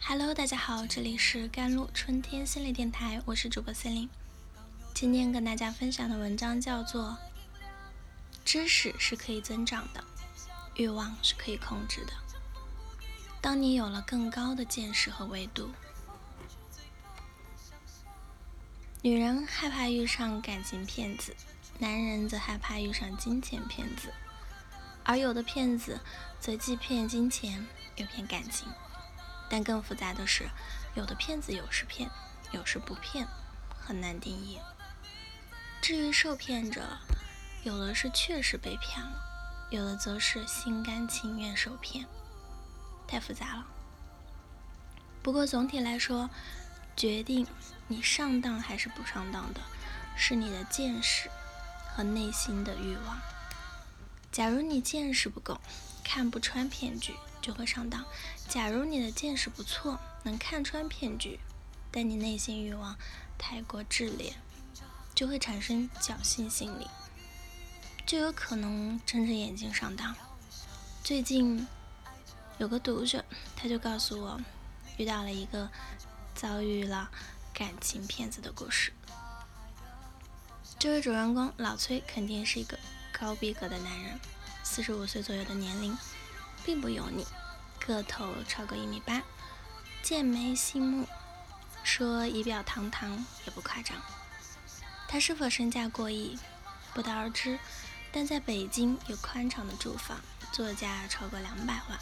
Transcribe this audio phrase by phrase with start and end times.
[0.00, 4.08] Hello，大家好，这里是甘露春天心理电台，我是主播森林。
[4.94, 7.16] 今天跟大家分享的文章叫做
[8.44, 10.02] 《知识是可以增长的，
[10.76, 12.12] 欲望是可以控制的》。
[13.40, 15.70] 当你有了更高的见识和维度，
[19.02, 21.34] 女人害怕遇上感情骗子，
[21.78, 24.12] 男人则害怕遇上金钱骗子。
[25.04, 26.00] 而有的骗子
[26.40, 27.64] 则既骗金钱
[27.94, 28.66] 又骗感情，
[29.48, 30.48] 但更复杂的是，
[30.94, 32.10] 有的骗子有时骗，
[32.50, 33.26] 有时不骗，
[33.68, 34.58] 很难定义。
[35.80, 36.98] 至于受骗者，
[37.62, 42.06] 有的是确实被骗了，有的则是心甘情愿受骗，
[43.06, 43.66] 太复杂了。
[45.22, 46.30] 不过总体来说，
[46.96, 47.46] 决定
[47.88, 49.60] 你上当还是不上当的，
[50.16, 51.30] 是你的见识
[51.88, 53.18] 和内心的欲望。
[54.32, 55.60] 假如你见识不够，
[56.04, 57.14] 看不穿骗局，
[57.46, 58.02] 就会上当；
[58.48, 61.38] 假如你的见识不错，能看穿骗局，
[61.92, 62.96] 但你内心欲望
[63.38, 64.34] 太过炽烈，
[65.14, 66.88] 就会产生侥幸心理，
[68.04, 70.12] 就有可能睁着眼睛上当。
[71.04, 71.64] 最近
[72.58, 74.40] 有个读者，他就告诉我，
[74.96, 75.70] 遇到了一个
[76.34, 77.08] 遭遇了
[77.54, 78.92] 感情骗子的故事。
[80.80, 82.76] 这位主人公老崔肯定是一个。
[83.18, 84.20] 高逼格的男人，
[84.62, 85.96] 四十五岁左右的年龄，
[86.66, 87.24] 并不油腻，
[87.78, 89.22] 个头超过一米八，
[90.02, 91.06] 剑眉星目，
[91.84, 93.96] 说仪表堂堂也不夸张。
[95.06, 96.36] 他是否身价过亿，
[96.92, 97.60] 不得而知，
[98.10, 100.18] 但在北京有宽敞的住房，
[100.50, 101.96] 作价超过两百万。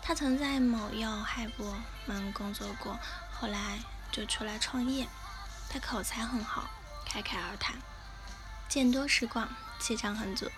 [0.00, 1.74] 他曾在某药海部
[2.06, 2.96] 门工作过，
[3.32, 3.80] 后来
[4.12, 5.08] 就出来创业。
[5.68, 6.70] 他口才很好，
[7.04, 7.74] 侃侃而谈。
[8.68, 9.48] 见多识广，
[9.80, 10.48] 气场很足。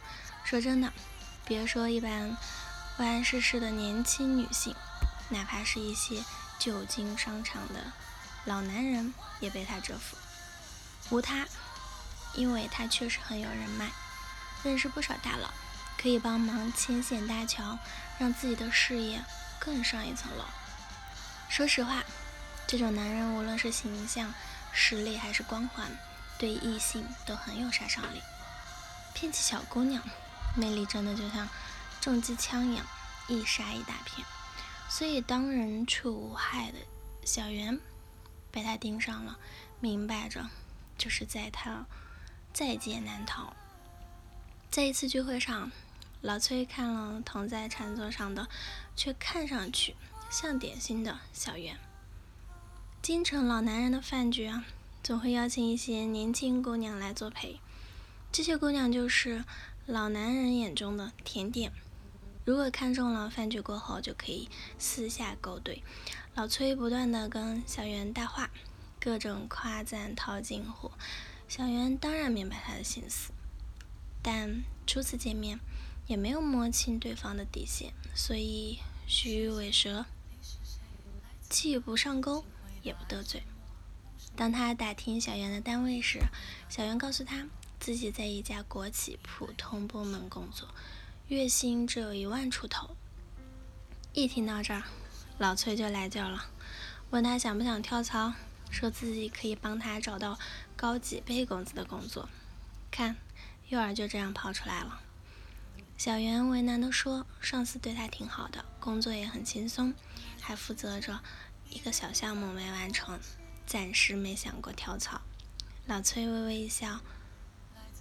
[0.45, 0.93] 说真的，
[1.47, 2.37] 别说一般
[3.01, 4.77] 不谙世事的年轻女性，
[5.31, 6.23] 哪怕是一些
[6.59, 7.95] 久经商场的
[8.45, 10.19] 老男人，也被他折服。
[11.09, 11.47] 无他，
[12.35, 13.89] 因为他确实很有人脉，
[14.63, 15.49] 认识不少大佬，
[15.97, 17.79] 可以帮忙牵线搭桥，
[18.19, 19.25] 让自己的事业
[19.59, 20.45] 更上一层楼。
[21.49, 22.05] 说实话，
[22.67, 24.35] 这种男人无论是形象、
[24.73, 25.91] 实力还是光环。
[26.37, 28.21] 对异性都很有杀伤力，
[29.15, 30.03] 骗起小姑娘，
[30.55, 31.49] 魅力真的就像
[32.01, 32.87] 重机枪一样，
[33.31, 34.27] 一杀一大片。
[34.89, 36.79] 所以当人畜无害的
[37.25, 37.81] 小圆
[38.51, 39.39] 被他盯上了，
[39.81, 40.51] 明摆着
[40.99, 41.87] 就是在他，
[42.53, 43.55] 在劫难逃。
[44.71, 45.71] 在一次聚会上，
[46.21, 48.49] 老崔看了躺在餐桌上的，
[48.95, 49.95] 却看上去
[50.29, 51.79] 像点心的小圆。
[53.01, 54.67] 京城老男人的饭局啊。
[55.03, 57.59] 总会邀请一些年轻姑娘来作陪，
[58.31, 59.47] 这些姑娘就是
[59.87, 61.73] 老男人眼中的甜点。
[62.51, 65.85] 如果看中了，饭局过后就可以私下勾兑。
[66.35, 68.51] 老崔不断的跟小袁搭话，
[68.99, 70.91] 各种夸赞套近乎。
[71.47, 73.31] 小袁当然明白他的心思，
[74.21, 75.61] 但初次见面
[76.09, 80.07] 也没有摸清对方的底线，所以虚伪蛇，
[81.49, 82.45] 既不上钩，
[82.83, 83.45] 也不得罪。
[84.35, 86.19] 当他打听小袁的单位时，
[86.69, 87.47] 小袁告诉他
[87.79, 90.67] 自己在一家国企普通部门工作，
[91.31, 92.97] 月薪只有一万出头。
[94.13, 94.83] 一听到这儿，
[95.39, 96.47] 老崔就来劲了，
[97.11, 98.33] 问他想不想跳槽，
[98.69, 100.37] 说自己可以帮他找到
[100.75, 102.29] 高几倍工资的工作。
[102.91, 103.15] 看，
[103.69, 105.03] 诱饵就这样跑出来了。
[105.97, 109.95] 小袁为难地说：“上司对他挺好的，工作也很轻松，
[110.41, 111.21] 还负责着
[111.71, 113.17] 一个小项目没完成。”
[113.65, 115.21] 暂时没想过跳槽，
[115.87, 116.99] 老崔微微一笑，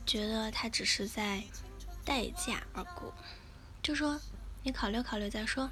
[0.03, 1.43] 觉得他只是在
[2.05, 3.13] 待价而沽，
[3.81, 4.19] 就说
[4.63, 5.69] ：“你考虑考虑再说。”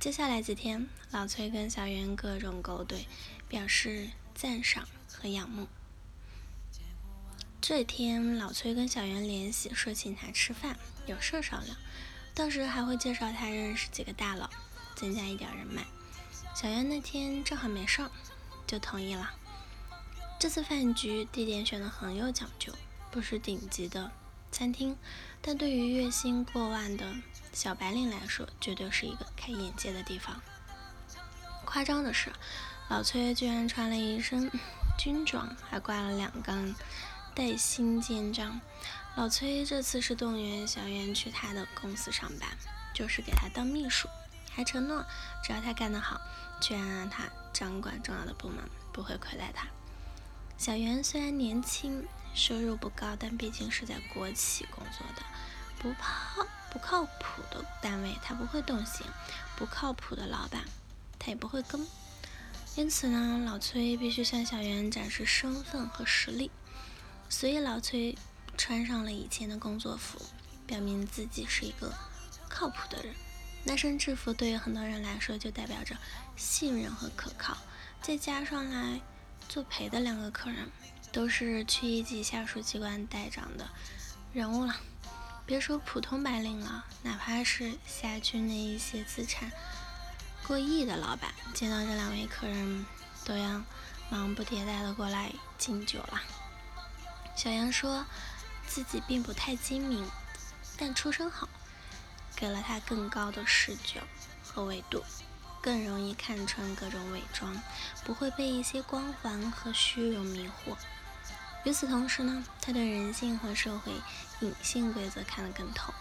[0.00, 3.06] 接下来几天，老崔跟小袁各种勾兑，
[3.48, 5.68] 表示赞赏和仰慕。
[7.60, 11.76] 这天，老崔跟小袁联系，说请他吃饭，有事商量，
[12.34, 14.50] 到时还会介绍他认识几个大佬，
[14.94, 15.84] 增加一点人脉。
[16.54, 18.10] 小袁那天正好没事儿。
[18.66, 19.30] 就同意了。
[20.40, 22.72] 这次饭局地点选的很有讲究，
[23.10, 24.10] 不是顶级的
[24.54, 24.96] 餐厅，
[25.42, 27.12] 但对于月薪过万的
[27.52, 30.40] 小白领来说，绝对是一个开眼界的地方。
[31.64, 32.30] 夸张的是，
[32.88, 34.48] 老崔居然穿了一身
[34.96, 36.72] 军装，还挂了两根
[37.34, 38.60] 带薪肩章。
[39.16, 42.48] 老崔这次是动员小袁去他的公司上班，
[42.94, 44.08] 就是给他当秘书，
[44.52, 45.04] 还承诺
[45.42, 46.20] 只要他干得好，
[46.60, 47.24] 居然让他。
[47.52, 48.58] 掌管重要的部门
[48.92, 49.68] 不会亏待他。
[50.58, 52.04] 小袁虽然年轻，
[52.34, 55.22] 收入不高，但毕竟是在国企工作的，
[55.78, 59.06] 不怕不靠谱的单位他不会动心，
[59.56, 60.64] 不靠谱的老板
[61.18, 61.86] 他也不会跟。
[62.76, 66.50] 因此呢，老崔必须向小袁展示身份和实力。
[67.28, 68.16] 所以老崔
[68.56, 70.20] 穿上了以前的工作服，
[70.66, 71.92] 表明自己是一个
[72.48, 73.14] 靠谱的人。
[73.64, 75.96] 那身制服对于很多人来说就代表着
[76.36, 77.56] 信任和可靠。
[78.02, 79.00] 再加上来
[79.48, 80.70] 作陪的两个客人，
[81.14, 83.70] 都是区一级下属机关待长的
[84.32, 84.74] 人物了。
[85.46, 89.52] 别说普通白领了，哪怕是辖区内一些资产
[90.44, 92.84] 过亿的老板，见到这两位客人，
[93.24, 93.62] 都要
[94.10, 96.20] 忙不迭待的过来敬酒了。
[97.36, 98.04] 小杨说
[98.66, 100.10] 自己并不太精明，
[100.76, 101.48] 但出身好，
[102.34, 104.00] 给了他更高的视角
[104.42, 105.04] 和维度，
[105.62, 107.62] 更容易看穿各种伪装，
[108.02, 110.76] 不会被一些光环和虚荣迷惑。
[111.64, 113.92] 与此同时呢，他对人性和社会
[114.40, 115.94] 隐性规则看得更透，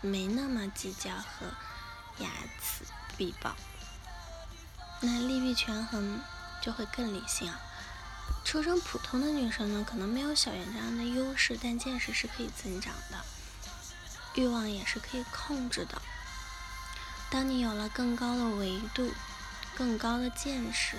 [0.00, 1.46] 没那么计较和
[2.18, 2.26] 睚
[2.60, 2.84] 眦
[3.16, 3.56] 必报，
[5.00, 6.20] 那利弊权衡
[6.62, 7.60] 就会更理性啊。
[8.44, 13.24] 出身普通的女生呢，可能没有小圆这样的优势，但见识是可以增长的，
[14.34, 16.00] 欲望也是可以控制的。
[17.28, 19.12] 当你有了更高的维度、
[19.74, 20.96] 更高的见识，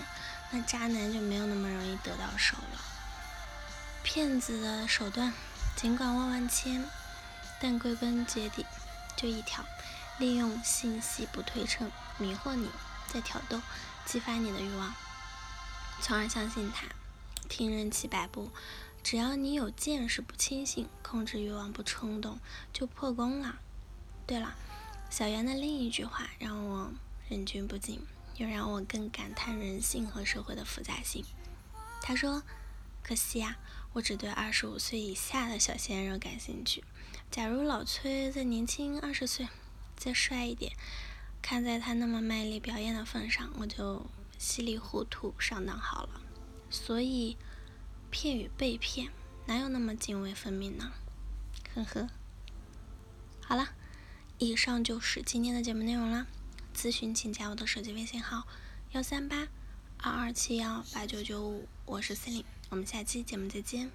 [0.52, 2.73] 那渣男就没有那么容易得到手了。
[4.04, 5.34] 骗子的手段
[5.78, 6.86] 尽管万万千，
[7.60, 8.66] 但归根结底
[9.16, 9.64] 就一条：
[10.20, 12.70] 利用信息不对称迷惑你，
[13.08, 13.62] 再挑逗
[14.06, 14.94] 激发你的欲望，
[16.02, 16.86] 从而相信他。
[17.48, 18.52] 听人七百步，
[19.02, 22.40] 只要你有见识不轻信，控制欲望不冲动，
[22.74, 23.56] 就破功了。
[24.28, 24.54] 对了，
[25.10, 26.92] 小袁的另一句话让我
[27.30, 28.06] 忍俊不禁，
[28.36, 31.24] 又让我更感叹人性和社会的复杂性。
[32.02, 32.44] 他说
[33.02, 33.56] ：“可惜呀。”
[33.94, 36.84] 我只对二十五岁以下的小鲜肉感兴趣。
[37.32, 39.48] 假如老崔再年轻二十岁，
[39.96, 40.74] 再帅一点，
[41.42, 44.06] 看在他那么卖力表演的份上，我就
[44.38, 46.22] 稀里糊涂上当好了。
[46.70, 47.38] 所以，
[48.10, 49.12] 骗与被骗，
[49.46, 50.92] 哪有那么泾渭分明呢？
[51.74, 52.10] 呵呵。
[53.42, 53.70] 好了，
[54.40, 56.28] 以上就是今天的节目内容了。
[56.76, 58.48] 咨询请加我的手机微信号：
[58.94, 59.48] 幺三八
[60.06, 62.44] 二二七幺八九九五，我是 Celine。
[62.70, 63.90] 我们下期节目再见。